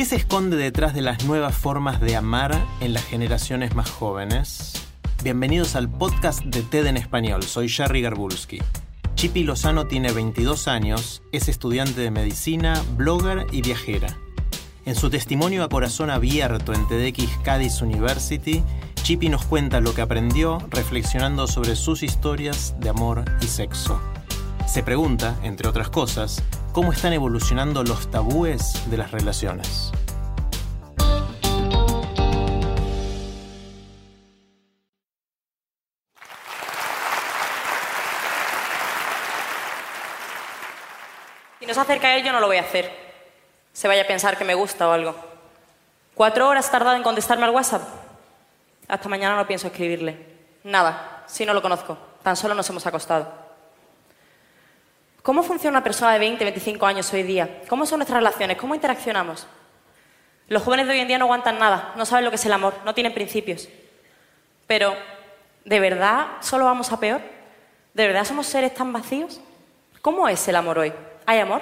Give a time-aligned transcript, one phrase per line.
[0.00, 4.72] ¿Qué se esconde detrás de las nuevas formas de amar en las generaciones más jóvenes?
[5.22, 7.42] Bienvenidos al podcast de TED en español.
[7.42, 8.60] Soy Jerry Garbulski.
[9.14, 14.16] Chipi Lozano tiene 22 años, es estudiante de medicina, blogger y viajera.
[14.86, 18.64] En su testimonio a corazón abierto en TEDx Cádiz University,
[19.02, 24.00] Chipi nos cuenta lo que aprendió reflexionando sobre sus historias de amor y sexo.
[24.66, 26.42] Se pregunta, entre otras cosas,
[26.72, 29.92] cómo están evolucionando los tabúes de las relaciones.
[41.58, 42.90] Si no se acerca a él, yo no lo voy a hacer.
[43.72, 45.14] Se vaya a pensar que me gusta o algo.
[46.14, 47.82] ¿Cuatro horas tardado en contestarme al WhatsApp?
[48.88, 50.26] Hasta mañana no pienso escribirle.
[50.64, 51.96] Nada, si no lo conozco.
[52.22, 53.39] Tan solo nos hemos acostado.
[55.22, 57.60] ¿Cómo funciona una persona de 20, 25 años hoy día?
[57.68, 58.56] ¿Cómo son nuestras relaciones?
[58.56, 59.46] ¿Cómo interaccionamos?
[60.48, 62.52] Los jóvenes de hoy en día no aguantan nada, no saben lo que es el
[62.52, 63.68] amor, no tienen principios.
[64.66, 64.96] Pero,
[65.64, 67.20] ¿de verdad solo vamos a peor?
[67.92, 69.40] ¿De verdad somos seres tan vacíos?
[70.00, 70.92] ¿Cómo es el amor hoy?
[71.26, 71.60] ¿Hay amor?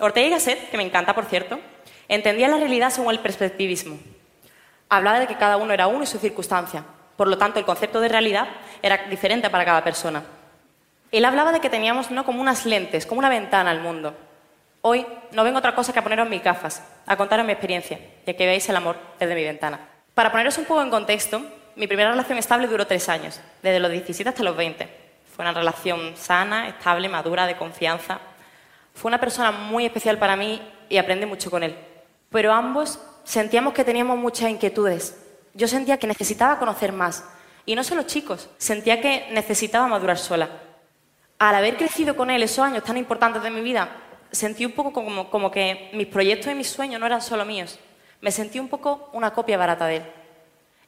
[0.00, 1.60] Ortega y Gasset, que me encanta por cierto,
[2.08, 3.98] entendía la realidad según el perspectivismo.
[4.88, 6.84] Hablaba de que cada uno era uno y su circunstancia.
[7.16, 8.48] Por lo tanto, el concepto de realidad
[8.82, 10.24] era diferente para cada persona.
[11.10, 12.24] Él hablaba de que teníamos ¿no?
[12.24, 14.14] como unas lentes, como una ventana al mundo.
[14.82, 18.30] Hoy no vengo otra cosa que a poneros mis gafas, a contaros mi experiencia y
[18.30, 19.80] a que veáis el amor desde mi ventana.
[20.14, 21.42] Para poneros un poco en contexto,
[21.76, 24.88] mi primera relación estable duró tres años, desde los 17 hasta los 20.
[25.34, 28.18] Fue una relación sana, estable, madura, de confianza.
[28.94, 31.76] Fue una persona muy especial para mí y aprendí mucho con él.
[32.30, 35.16] Pero ambos sentíamos que teníamos muchas inquietudes.
[35.54, 37.24] Yo sentía que necesitaba conocer más.
[37.64, 40.48] Y no solo chicos, sentía que necesitaba madurar sola.
[41.38, 43.88] Al haber crecido con él esos años tan importantes de mi vida,
[44.32, 47.78] sentí un poco como, que mis proyectos y mis sueños no eran solo míos.
[48.20, 50.02] Me sentí un poco una copia barata de él.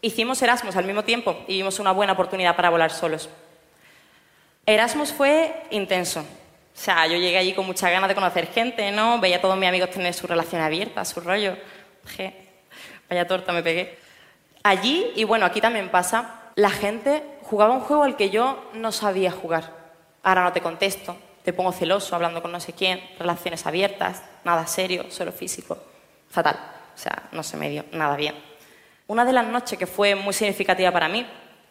[0.03, 3.29] Hicimos Erasmus al mismo tiempo y vimos una buena oportunidad para volar solos.
[4.67, 6.21] Erasmus fue intenso.
[6.21, 9.21] O sea, yo llegué allí con muchas ganas de conocer gente, ¿no?
[9.21, 11.57] Veía a todos mis amigos tener su relación abierta, su rollo.
[12.17, 12.35] Je,
[13.09, 13.99] vaya torta me pegué.
[14.63, 18.91] Allí, y bueno, aquí también pasa, la gente jugaba un juego al que yo no
[18.93, 19.80] sabía jugar.
[20.23, 24.67] Ahora no te contesto, te pongo celoso hablando con no sé quién, relaciones abiertas, nada
[24.67, 25.79] serio, solo físico.
[26.29, 26.57] Fatal.
[26.95, 28.35] O sea, no se me dio nada bien.
[29.07, 31.27] Una de las noches que fue muy significativa para mí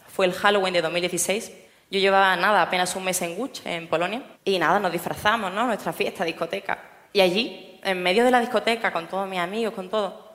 [0.08, 1.52] fue el Halloween de 2016.
[1.92, 5.66] Yo llevaba nada, apenas un mes en Gucci, en Polonia, y nada, nos disfrazamos, ¿no?
[5.66, 6.80] Nuestra fiesta, discoteca.
[7.14, 10.32] Y allí, en medio de la discoteca, con todos mis amigos, con todo,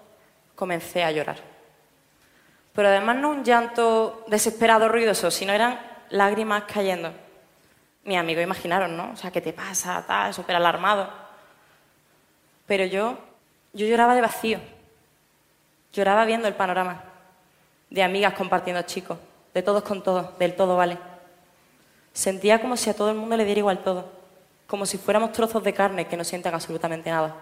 [0.55, 1.37] comencé a llorar.
[2.73, 7.13] Pero además no un llanto desesperado, ruidoso, sino eran lágrimas cayendo.
[8.05, 9.13] Mis amigos imaginaron, ¿no?
[9.13, 10.05] O sea, ¿qué te pasa?
[10.07, 11.09] Tal, súper alarmado.
[12.67, 13.19] Pero yo,
[13.73, 14.59] yo lloraba de vacío.
[15.93, 17.03] Lloraba viendo el panorama.
[17.89, 19.19] De amigas compartiendo chicos.
[19.55, 20.39] De todos con todos.
[20.39, 20.99] Del todo vale.
[22.13, 24.11] Sentía como si a todo el mundo le diera igual todo.
[24.67, 27.35] Como si fuéramos trozos de carne que no sienten absolutamente nada.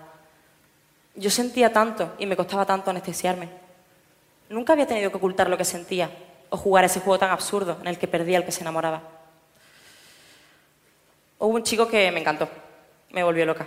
[1.15, 3.49] Yo sentía tanto y me costaba tanto anestesiarme.
[4.49, 6.11] Nunca había tenido que ocultar lo que sentía
[6.51, 9.03] o jugar ese juego tan absurdo en el que perdía al que se enamoraba.
[11.43, 12.49] Hubo un chico que me encantó,
[13.11, 13.67] me volvió loca.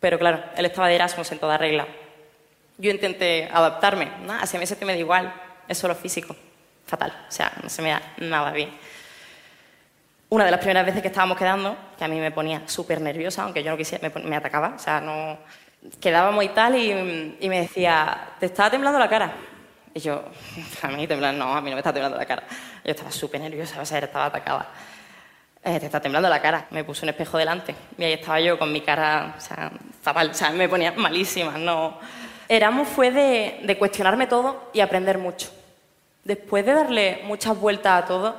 [0.00, 1.88] Pero claro, él estaba de Erasmus en toda regla.
[2.76, 4.34] Yo intenté adaptarme, ¿no?
[4.34, 5.32] A mí se me da igual,
[5.66, 6.36] es solo físico.
[6.86, 8.68] Fatal, o sea, no se me da nada bien.
[10.28, 13.44] Una de las primeras veces que estábamos quedando, que a mí me ponía súper nerviosa,
[13.44, 15.38] aunque yo no quisiera, me, me, atacaba, o sea, no...
[15.98, 19.32] Quedábamos y tal, y, y me decía, ¿te estaba temblando la cara?
[19.94, 20.22] Y yo,
[20.82, 22.42] a mí temblar, no, a mí no me está temblando la cara.
[22.84, 24.68] Yo estaba súper nerviosa, o sea, estaba atacada.
[25.66, 26.66] Eh, te está temblando la cara.
[26.70, 29.72] Me puse un espejo delante y ahí estaba yo con mi cara, o sea,
[30.02, 31.98] fatal, o sea, me ponía malísima, no...
[32.46, 35.48] Erasmus fue de, de cuestionarme todo y aprender mucho.
[36.24, 38.36] Después de darle muchas vueltas a todo,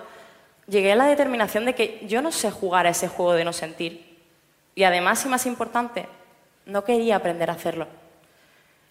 [0.68, 3.52] llegué a la determinación de que yo no sé jugar a ese juego de no
[3.52, 4.20] sentir.
[4.76, 6.06] Y además, y más importante,
[6.68, 7.88] no quería aprender a hacerlo.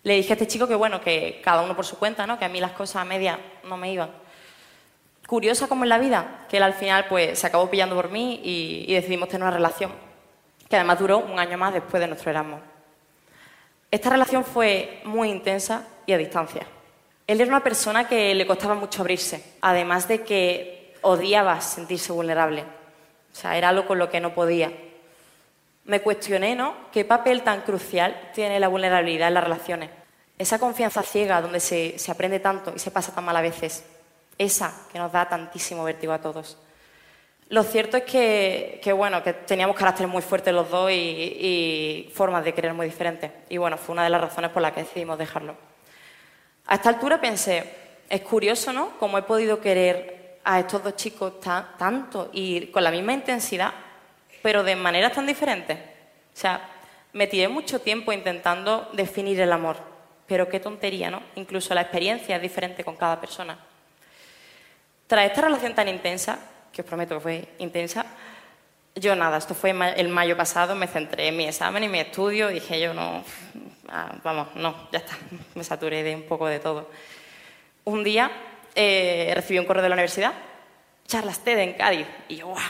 [0.03, 2.37] Le dije a este chico que bueno, que cada uno por su cuenta, ¿no?
[2.39, 4.11] que a mí las cosas a media no me iban.
[5.27, 8.41] Curiosa como en la vida, que él al final pues, se acabó pillando por mí
[8.45, 9.91] y, decidimos tener una relación,
[10.69, 12.61] que además duró un año más después de nuestro Erasmus.
[13.91, 16.67] Esta relación fue muy intensa y a distancia.
[17.27, 22.63] Él era una persona que le costaba mucho abrirse, además de que odiaba sentirse vulnerable.
[22.63, 24.73] O sea, era algo con lo que no podía.
[25.85, 26.75] Me cuestioné, ¿no?
[26.93, 29.91] ¿Qué papel tan crucial tiene la vulnerabilidad en las relaciones?
[30.37, 33.85] Esa confianza ciega donde se, se aprende tanto y se pasa tan mal a veces.
[34.39, 36.59] Esa que nos da tantísimo vértigo a todos.
[37.51, 42.55] Lo cierto es que, bueno, que teníamos caracteres muy fuertes los dos y formas de
[42.55, 43.31] querer muy diferentes.
[43.49, 45.55] Y bueno, fue una de las razones por las que decidimos dejarlo.
[46.67, 47.65] A esta altura pensé,
[48.09, 48.99] es curioso, ¿no?
[48.99, 53.73] Cómo he podido querer a estos dos chicos tanto y con la misma intensidad,
[54.43, 55.79] pero de maneras tan diferentes.
[55.79, 56.71] O sea,
[57.13, 59.77] me tiré mucho tiempo intentando definir el amor,
[60.27, 61.23] pero qué tontería, ¿no?
[61.37, 63.59] Incluso la experiencia es diferente con cada persona.
[65.07, 66.39] Tras esta relación tan intensa,
[66.73, 68.07] que os prometo que fue intensa,
[68.97, 72.49] yo nada, esto fue el mayo pasado, me centré en mi examen y mi estudio,
[72.49, 73.25] dije yo no,
[73.89, 75.17] ah, vamos, no, ya está,
[75.55, 76.91] me saturé de un poco de todo.
[77.85, 78.31] Un día
[78.75, 80.33] eh, recibí un correo de la universidad,
[81.07, 82.63] charlas TED en Cádiz, y yo, ¡guau!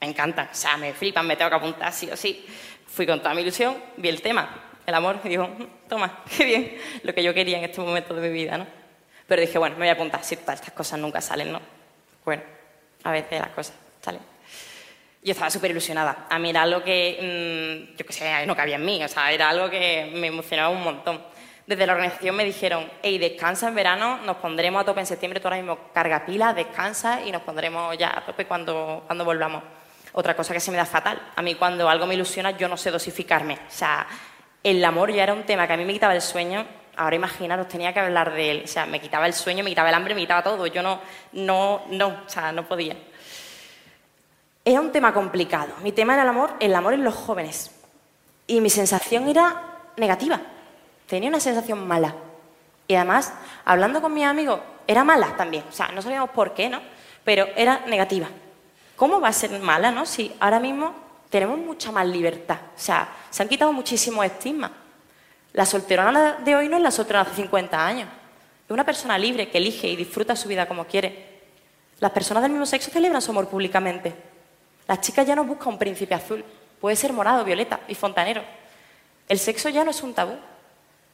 [0.00, 2.46] Me encanta, o sea, me flipan, me tengo que apuntar sí o sí.
[2.86, 4.48] Fui con toda mi ilusión, vi el tema,
[4.86, 5.48] el amor, y digo,
[5.88, 8.79] toma, qué bien, lo que yo quería en este momento de mi vida, ¿no?
[9.30, 11.60] Pero dije, bueno, me voy a apuntar, sí, estas cosas nunca salen, ¿no?
[12.24, 12.42] Bueno,
[13.04, 14.20] a veces las cosas salen.
[15.22, 16.26] Yo estaba súper ilusionada.
[16.28, 19.30] A mí era algo que, mmm, yo qué sé, no cabía en mí, o sea,
[19.30, 21.22] era algo que me emocionaba un montón.
[21.64, 25.38] Desde la organización me dijeron, hey, descansa en verano, nos pondremos a tope en septiembre,
[25.38, 29.62] tú ahora mismo carga pilas, descansa y nos pondremos ya a tope cuando, cuando volvamos.
[30.12, 32.76] Otra cosa que se me da fatal, a mí cuando algo me ilusiona yo no
[32.76, 33.54] sé dosificarme.
[33.54, 34.08] O sea,
[34.64, 37.66] el amor ya era un tema que a mí me quitaba el sueño, ahora imaginaros,
[37.66, 38.62] tenía que hablar de él.
[38.66, 40.66] O sea, me quitaba el sueño, me quitaba el hambre, me quitaba todo.
[40.66, 41.00] Yo no,
[41.32, 42.94] no, no, o sea, no podía.
[44.62, 45.72] Era un tema complicado.
[45.82, 47.70] Mi tema era el amor, el amor en los jóvenes.
[48.46, 50.40] Y mi sensación era negativa.
[51.06, 52.14] Tenía una sensación mala.
[52.86, 53.32] Y además,
[53.64, 55.64] hablando con mis amigos, era mala también.
[55.70, 56.82] O sea, no sabíamos por qué, ¿no?
[57.24, 58.28] Pero era negativa.
[58.94, 60.04] ¿Cómo va a ser mala, no?
[60.04, 60.94] Si ahora mismo
[61.30, 62.58] tenemos mucha más libertad.
[62.76, 64.72] O sea, se han quitado muchísimos estigmas.
[65.52, 68.08] La solterona de hoy no es la solterona de hace 50 años.
[68.64, 71.40] Es una persona libre que elige y disfruta su vida como quiere.
[71.98, 74.14] Las personas del mismo sexo celebran su amor públicamente.
[74.86, 76.44] Las chicas ya no buscan un príncipe azul.
[76.80, 78.42] Puede ser morado, violeta y fontanero.
[79.28, 80.36] El sexo ya no es un tabú.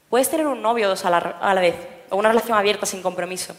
[0.08, 1.74] Puedes tener un novio o dos a la, a la vez,
[2.10, 3.56] o una relación abierta sin compromiso.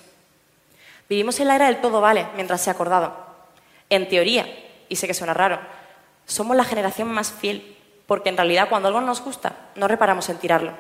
[1.10, 3.16] Vivimos en la era del todo vale mientras sea acordado.
[3.90, 4.48] En teoría,
[4.90, 5.60] y sé que suena raro,
[6.26, 7.77] somos la generación más fiel,
[8.08, 10.72] porque en realidad cuando algo nos gusta, no reparamos en tirarlo.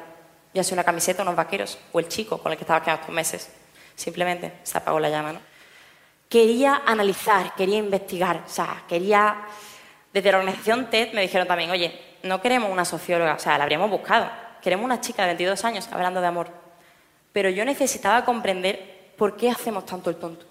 [0.53, 3.13] Ya sea una camiseta, unos vaqueros, o el chico con el que estaba quedando estos
[3.15, 3.51] meses.
[3.95, 5.39] Simplemente se apagó la llama, ¿no?
[6.29, 9.45] Quería analizar, quería investigar, o sea, quería...
[10.13, 13.65] Desde la organización TED me dijeron también, oye, no queremos una socióloga, o sea, la
[13.65, 14.29] habríamos buscado,
[14.61, 16.49] queremos una chica de 22 años hablando de amor.
[17.33, 20.45] Pero yo necesitaba comprender por qué hacemos tanto el tonto.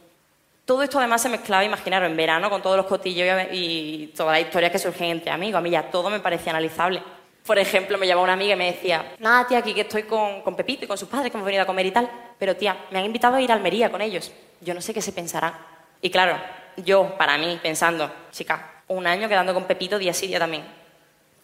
[0.67, 4.47] Todo esto además se mezclaba, imaginaros, en verano con todos los cotillos y todas las
[4.49, 5.61] historias que surgen entre amigos.
[5.61, 7.01] A mí ya todo me parecía analizable.
[7.47, 10.43] Por ejemplo, me llamaba una amiga y me decía, nada, tía, aquí que estoy con,
[10.43, 12.11] con, Pepito y con sus padres que hemos venido a comer y tal.
[12.37, 14.33] Pero, tía, me han invitado a ir a Almería con ellos.
[14.61, 15.55] Yo no sé qué se pensarán.
[16.03, 16.37] Y claro,
[16.79, 20.65] yo, para mí, pensando, chica, un año quedando con Pepito día sí, día también.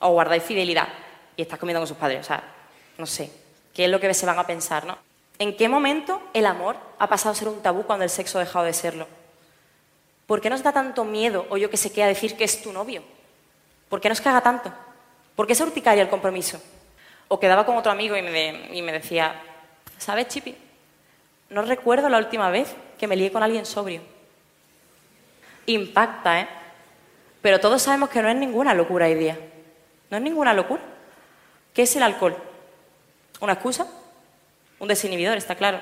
[0.01, 0.89] O guardáis fidelidad
[1.37, 2.23] y estás comiendo con sus padres.
[2.23, 2.43] O sea,
[2.99, 3.31] no sé.
[3.73, 4.99] ¿Qué es lo que se van a pensar, no?
[5.39, 8.45] ¿En qué momento el amor ha pasado a ser un tabú cuando el sexo ha
[8.45, 9.09] dejado de serlo?
[10.27, 12.63] ¿Por qué nos da tanto miedo, o yo que sé qué, a decir que es
[12.63, 13.03] tu novio?
[13.89, 14.73] ¿Por qué nos caga tanto?
[15.37, 16.61] ¿Por qué es urticaria el compromiso?
[17.29, 19.43] O quedaba con otro amigo y me, de, y me decía,
[19.99, 20.57] ¿sabes, Chipi?
[21.51, 24.01] No recuerdo la última vez que me lié con alguien sobrio.
[25.67, 26.49] Impacta, ¿eh?
[27.43, 29.39] Pero todos sabemos que no es ninguna locura hoy día.
[30.11, 30.81] No es ninguna locura.
[31.75, 32.37] ¿Qué es el alcohol?
[33.41, 33.87] ¿Una excusa?
[34.79, 35.81] Un desinhibidor, está claro.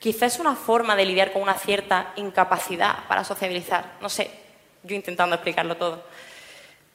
[0.00, 3.98] Quizás es una forma de lidiar con una cierta incapacidad para sociabilizar.
[4.00, 4.30] No sé,
[4.82, 6.02] yo intentando explicarlo todo.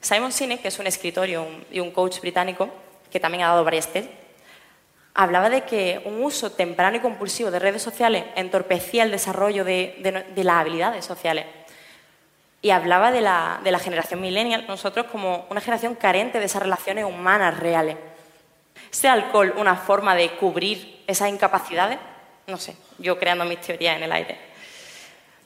[0.02, 2.68] Simon Sinek, que es un escritor y un, y un coach británico,
[3.12, 4.06] que también ha dado varias TED,
[5.14, 9.96] hablaba de que un uso temprano y compulsivo de redes sociales entorpecía el desarrollo de,
[10.00, 11.46] de, de las habilidades sociales.
[12.64, 16.64] Y hablaba de la, de la generación millennial, nosotros como una generación carente de esas
[16.64, 17.98] relaciones humanas reales.
[18.92, 22.00] ¿Es el alcohol una forma de cubrir esas incapacidades?
[22.48, 24.38] No sé, yo creando mis teorías en el aire.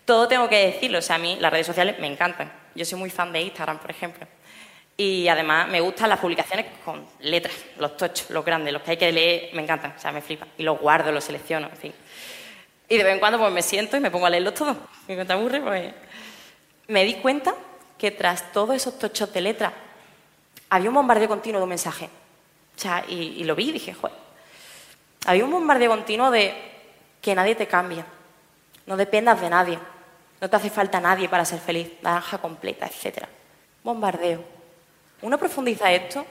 [0.05, 2.51] Todo tengo que decirlo, o sea, a mí las redes sociales me encantan.
[2.75, 4.27] Yo soy muy fan de Instagram, por ejemplo.
[4.97, 8.97] Y además me gustan las publicaciones con letras, los tochos, los grandes, los que hay
[8.97, 10.49] que leer, me encantan, o sea, me flipan.
[10.57, 11.93] Y los guardo, los selecciono, en fin.
[12.89, 14.75] Y de vez en cuando pues me siento y me pongo a leerlos todos.
[15.07, 15.93] Y cuando aburre, pues...
[16.87, 17.53] Me di cuenta
[17.97, 19.71] que tras todos esos tochos de letra
[20.69, 22.09] había un bombardeo continuo de un mensaje.
[22.75, 24.17] O sea, y, y lo vi y dije, joder.
[25.27, 26.78] Había un bombardeo continuo de
[27.21, 28.05] que nadie te cambia.
[28.85, 29.79] No dependas de nadie.
[30.41, 31.91] No te hace falta nadie para ser feliz.
[32.01, 33.25] Naranja completa, etc.
[33.83, 34.43] Bombardeo.
[35.21, 36.25] Uno profundiza esto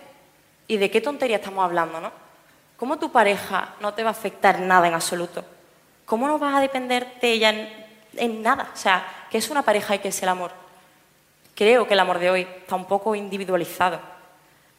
[0.66, 2.12] y de qué tontería estamos hablando, ¿no?
[2.76, 5.44] ¿Cómo tu pareja no te va a afectar nada en absoluto?
[6.04, 7.50] ¿Cómo no vas a depender de ella
[8.14, 8.70] en, nada?
[8.72, 10.52] O sea, ¿qué es una pareja y qué es el amor?
[11.54, 14.00] Creo que el amor de hoy está un poco individualizado.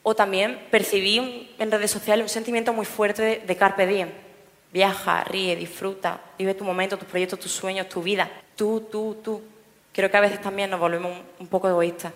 [0.01, 4.09] O también percibí en redes sociales un sentimiento muy fuerte de, de carpe diem.
[4.71, 8.29] Viaja, ríe, disfruta, vive tu momento, tus proyectos, tus sueños, tu vida.
[8.55, 9.43] Tú, tú, tú.
[9.91, 12.13] Creo que a veces también nos volvemos un, poco egoístas.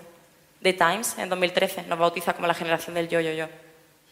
[0.62, 3.48] The Times, en 2013, nos bautiza como la generación del yo, yo, yo.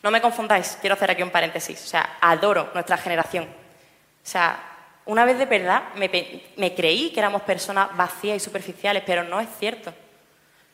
[0.01, 1.83] No me confundáis, quiero hacer aquí un paréntesis.
[1.83, 3.43] O sea, adoro nuestra generación.
[3.43, 4.59] O sea,
[5.05, 6.09] una vez de verdad me,
[6.57, 9.93] me creí que éramos personas vacías y superficiales, pero no es cierto.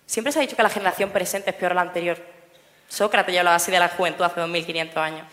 [0.06, 2.18] Siempre se ha dicho que la generación presente es peor a la anterior.
[2.88, 5.28] Sócrates ya hablaba así de la juventud hace 2500 años.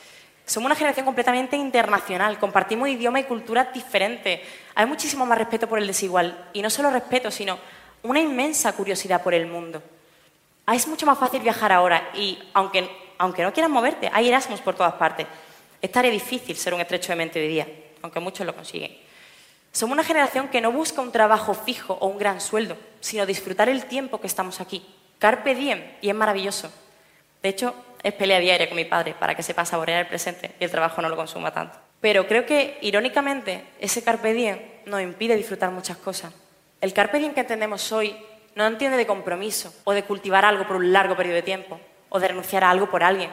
[0.46, 4.40] Somos una generación completamente internacional, compartimos idioma y culturas diferentes.
[4.74, 6.50] Hay muchísimo más respeto por el desigual.
[6.52, 7.58] Y no solo respeto, sino
[8.02, 9.82] una inmensa curiosidad por el mundo.
[10.66, 14.60] Ah, es mucho más fácil viajar ahora y, aunque, aunque no quieras moverte, hay Erasmus
[14.60, 15.26] por todas partes.
[15.80, 17.68] Es difícil ser un estrecho de mente hoy día,
[18.02, 18.96] aunque muchos lo consiguen.
[19.72, 23.68] Somos una generación que no busca un trabajo fijo o un gran sueldo, sino disfrutar
[23.68, 24.86] el tiempo que estamos aquí.
[25.18, 26.72] Carpe diem, y es maravilloso.
[27.42, 27.74] De hecho,
[28.04, 31.00] es pelea diaria con mi padre para que sepa saborear el presente y el trabajo
[31.00, 31.78] no lo consuma tanto.
[32.02, 36.32] Pero creo que, irónicamente, ese carpe diem nos impide disfrutar muchas cosas.
[36.82, 38.14] El carpe diem que entendemos hoy
[38.54, 41.80] no entiende de compromiso o de cultivar algo por un largo periodo de tiempo
[42.10, 43.30] o de renunciar a algo por alguien.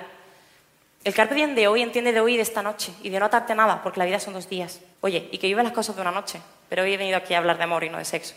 [1.03, 3.25] El carpe diem de hoy entiende de hoy y de esta noche y de no
[3.25, 4.79] atarte nada porque la vida son dos días.
[5.01, 7.39] Oye, y que vive las cosas de una noche, pero hoy he venido aquí a
[7.39, 8.35] hablar de amor y no de sexo.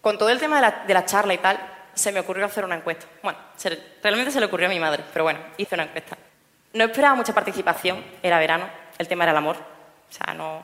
[0.00, 2.64] Con todo el tema de la, de la charla y tal, se me ocurrió hacer
[2.64, 3.06] una encuesta.
[3.22, 3.70] Bueno, se,
[4.02, 6.16] realmente se le ocurrió a mi madre, pero bueno, hice una encuesta.
[6.74, 9.56] No esperaba mucha participación, era verano, el tema era el amor.
[9.56, 10.62] O sea, no.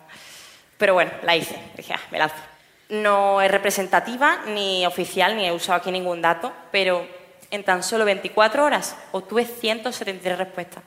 [0.76, 1.58] Pero bueno, la hice.
[1.74, 2.36] Dije, ah, me lanzo.
[2.90, 7.06] No es representativa, ni oficial, ni he usado aquí ningún dato, pero
[7.50, 10.82] en tan solo 24 horas obtuve 173 respuestas.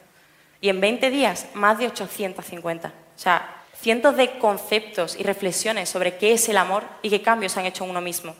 [0.61, 2.87] Y en 20 días, más de 850.
[2.87, 7.57] O sea, cientos de conceptos y reflexiones sobre qué es el amor y qué cambios
[7.57, 8.35] han hecho en uno mismo.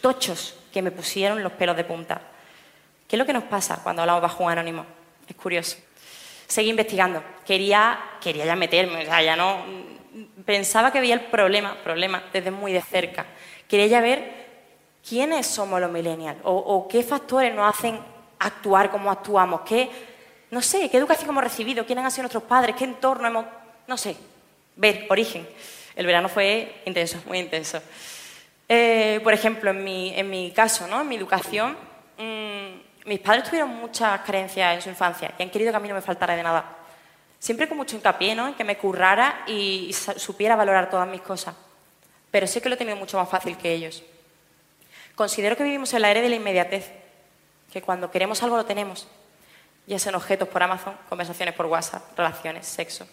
[0.00, 2.20] Tochos que me pusieron los pelos de punta.
[3.06, 4.86] ¿Qué es lo que nos pasa cuando hablamos bajo un anónimo?
[5.28, 5.76] Es curioso.
[6.46, 7.22] Seguí investigando.
[7.46, 9.64] Quería, quería ya meterme, o sea, ya no.
[10.44, 13.26] Pensaba que veía el problema, problema, desde muy de cerca.
[13.68, 14.42] Quería ya ver
[15.06, 17.98] quiénes somos los millennials o, o qué factores nos hacen
[18.38, 19.88] actuar como actuamos, qué,
[20.50, 23.46] no sé, qué educación hemos recibido, quiénes han sido nuestros padres, qué entorno hemos,
[23.86, 24.16] no sé,
[24.76, 25.48] ver, origen.
[25.94, 27.80] El verano fue intenso, muy intenso.
[28.74, 31.02] Eh, por ejemplo, en mi, en mi caso, ¿no?
[31.02, 31.76] en mi educación,
[32.16, 35.88] mmm, mis padres tuvieron muchas carencias en su infancia y han querido que a mí
[35.88, 36.78] no me faltara de nada.
[37.38, 38.48] Siempre con mucho hincapié, ¿no?
[38.48, 41.54] en que me currara y, supiera valorar todas mis cosas.
[42.30, 44.02] Pero sé que lo he tenido mucho más fácil que ellos.
[45.16, 46.92] Considero que vivimos en la era de la inmediatez,
[47.70, 49.06] que cuando queremos algo lo tenemos,
[49.86, 53.06] ya sean objetos por Amazon, conversaciones por WhatsApp, relaciones, sexo.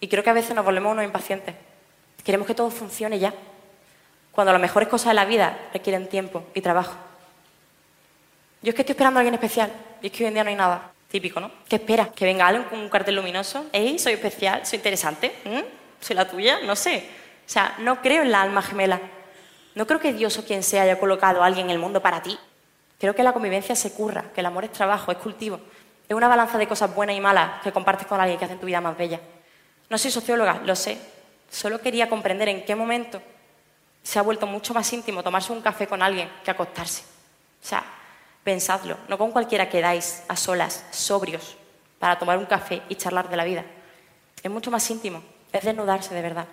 [0.00, 1.54] Y creo que a veces nos volvemos unos impacientes.
[2.24, 3.32] Queremos que todo funcione ya,
[4.40, 6.94] cuando las mejores cosas de la vida requieren tiempo y trabajo.
[8.62, 9.70] Yo es que estoy esperando a alguien especial
[10.00, 10.92] y es que hoy en día no hay nada.
[11.10, 11.50] Típico, ¿no?
[11.68, 12.08] ¿Qué esperas?
[12.08, 13.66] ¿Que venga alguien con un cartel luminoso?
[13.70, 14.64] ¿Ey, soy especial?
[14.64, 15.34] ¿Soy interesante?
[15.44, 15.58] ¿Mm?
[16.00, 16.60] ¿Soy la tuya?
[16.64, 17.06] No sé.
[17.46, 18.98] O sea, no creo en la alma gemela.
[19.74, 22.22] No creo que Dios o quien sea haya colocado a alguien en el mundo para
[22.22, 22.38] ti.
[22.98, 25.60] Creo que la convivencia se curra, que el amor es trabajo, es cultivo.
[26.08, 28.64] Es una balanza de cosas buenas y malas que compartes con alguien que hacen tu
[28.64, 29.20] vida más bella.
[29.90, 30.96] No soy socióloga, lo sé.
[31.50, 33.20] Solo quería comprender en qué momento
[34.02, 37.02] se ha vuelto mucho más íntimo tomarse un café con alguien que acostarse.
[37.62, 37.84] O sea,
[38.42, 41.56] pensadlo, no con cualquiera quedáis a solas, sobrios,
[41.98, 43.64] para tomar un café y charlar de la vida.
[44.42, 46.46] Es mucho más íntimo, es desnudarse de verdad.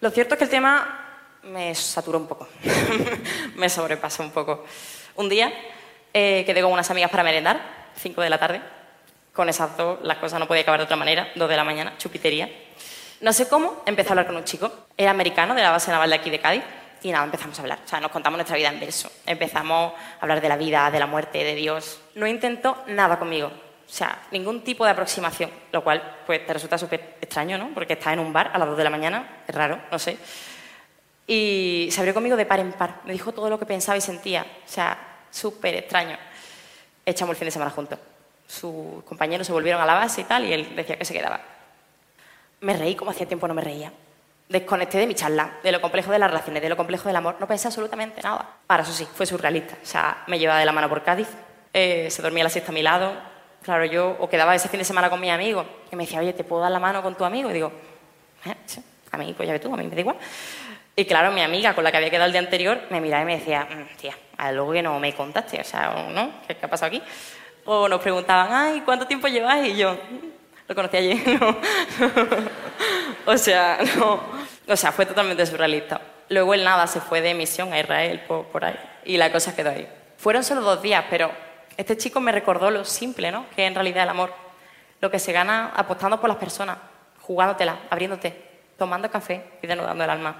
[0.00, 1.02] Lo cierto es que el tema
[1.44, 2.48] me saturó un poco,
[3.56, 4.64] me sobrepasó un poco.
[5.16, 5.52] Un día
[6.12, 7.60] eh, quedé con unas amigas para merendar,
[7.96, 8.62] 5 de la tarde.
[9.32, 11.94] Con esas dos las cosas no podía acabar de otra manera, 2 de la mañana,
[11.96, 12.50] chupitería.
[13.22, 14.70] No sé cómo, empecé a hablar con un chico.
[14.96, 16.64] Era americano, de la base naval de aquí de Cádiz.
[17.02, 17.78] Y nada, empezamos a hablar.
[17.84, 19.10] O sea, nos contamos nuestra vida en verso.
[19.24, 22.00] Empezamos a hablar de la vida, de la muerte, de Dios.
[22.16, 23.46] No intentó nada conmigo.
[23.46, 25.50] O sea, ningún tipo de aproximación.
[25.70, 27.70] Lo cual, pues, te resulta súper extraño, ¿no?
[27.72, 29.42] Porque estás en un bar a las 2 de la mañana.
[29.46, 30.18] Es raro, no sé.
[31.24, 33.02] Y se abrió conmigo de par en par.
[33.04, 34.44] Me dijo todo lo que pensaba y sentía.
[34.66, 34.98] O sea,
[35.30, 36.18] súper extraño.
[37.06, 38.00] Echamos el fin de semana juntos.
[38.48, 41.40] Sus compañeros se volvieron a la base y tal, y él decía que se quedaba.
[42.62, 43.92] Me reí como hacía tiempo no me reía.
[44.48, 47.36] desconecté de mi charla, de lo complejo de las relaciones, de lo complejo del amor.
[47.40, 48.56] No pensé absolutamente nada.
[48.68, 49.76] Ahora, eso sí, fue surrealista.
[49.82, 51.28] O sea, me llevaba de la mano por Cádiz,
[51.72, 53.12] eh, se dormía la siesta a mi lado.
[53.62, 56.32] Claro, yo o quedaba ese fin de semana con mi amigo, que me decía, oye,
[56.32, 57.50] ¿te puedo dar la mano con tu amigo?
[57.50, 57.72] Y digo,
[58.44, 58.54] eh,
[59.10, 60.16] a mí, pues ya ves tú, a mí me da igual.
[60.94, 63.26] Y claro, mi amiga con la que había quedado el día anterior me miraba y
[63.26, 64.14] me decía, mm, tía,
[64.52, 66.42] luego que no me contaste, o sea, ¿no?
[66.46, 67.02] ¿Qué, ¿Qué, ha pasado aquí?
[67.64, 69.66] O nos preguntaban, ay, ¿cuánto tiempo llevas?
[69.66, 69.96] Y yo,
[70.68, 71.56] lo conocí ayer, ¿no?
[73.26, 74.20] o sea, no.
[74.68, 76.00] O sea, fue totalmente surrealista.
[76.28, 79.54] Luego el nada se fue de misión a Israel por, por ahí y la cosa
[79.54, 79.88] quedó ahí.
[80.16, 81.30] Fueron solo dos días, pero
[81.76, 83.46] este chico me recordó lo simple, ¿no?
[83.54, 84.32] Que en realidad el amor.
[85.00, 86.78] Lo que se gana apostando por las personas,
[87.22, 88.34] jugándotela, abriéndote,
[88.78, 90.36] tomando café y denudando el alma.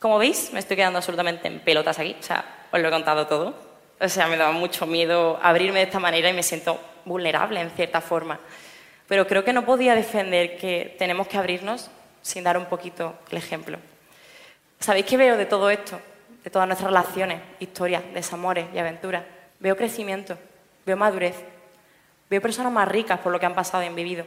[0.00, 2.16] Como veis, me estoy quedando absolutamente en pelotas aquí.
[2.18, 3.54] O sea, os lo he contado todo.
[4.00, 7.70] O sea, me daba mucho miedo abrirme de esta manera y me siento vulnerable en
[7.70, 8.40] cierta forma.
[9.10, 11.90] Pero creo que no podía defender que tenemos que abrirnos
[12.22, 13.76] sin dar un poquito el ejemplo.
[14.78, 16.00] ¿Sabéis qué veo de todo esto?
[16.44, 19.24] De todas nuestras relaciones, historias, desamores y aventuras.
[19.58, 20.38] Veo crecimiento,
[20.86, 21.34] veo madurez,
[22.30, 24.24] veo personas más ricas por lo que han pasado y han vivido.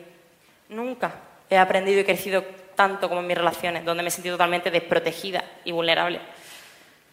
[0.67, 1.13] Nunca
[1.49, 2.43] he aprendido y crecido
[2.75, 6.19] tanto como en mis relaciones, donde me he sentido totalmente desprotegida y vulnerable.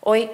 [0.00, 0.28] Hoy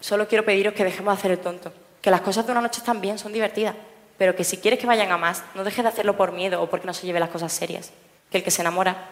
[0.00, 1.72] solo quiero pediros que dejemos de hacer el tonto,
[2.02, 3.74] que las cosas de una noche están bien, son divertidas,
[4.18, 6.70] pero que si quieres que vayan a más, no dejes de hacerlo por miedo o
[6.70, 7.92] porque no se lleve las cosas serias.
[8.30, 9.08] Que el que se enamora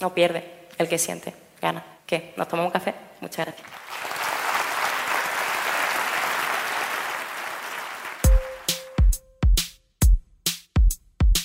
[0.00, 0.44] no pierde,
[0.78, 1.84] el que siente gana.
[2.06, 2.34] ¿Qué?
[2.36, 2.94] ¿Nos tomamos un café?
[3.20, 3.68] Muchas gracias.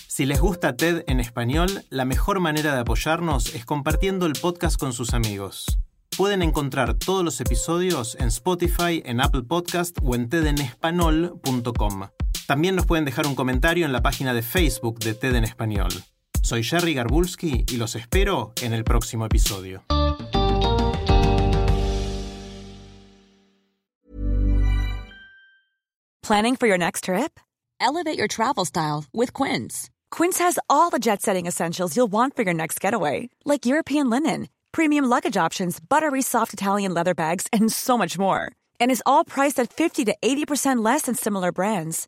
[0.08, 4.80] Si les gusta TED en español, la mejor manera de apoyarnos es compartiendo el podcast
[4.80, 5.78] con sus amigos.
[6.18, 12.08] Pueden encontrar todos los episodios en Spotify, en Apple Podcast o en tedenespanol.com.
[12.48, 15.90] También nos pueden dejar un comentario en la página de Facebook de TED en Español.
[16.42, 19.84] Soy Jerry Garbulski y los espero en el próximo episodio.
[26.24, 27.38] Planning for your next trip?
[27.82, 29.90] Elevate your travel style with Quince.
[30.10, 34.10] Quince has all the jet setting essentials you'll want for your next getaway, like European
[34.10, 38.54] linen, premium luggage options, buttery soft Italian leather bags, and so much more.
[38.80, 42.08] And is all priced at 50 to 80% less than similar brands.